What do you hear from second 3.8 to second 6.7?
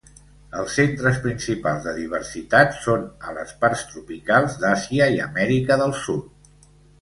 tropicals d'Àsia i Amèrica del Sud.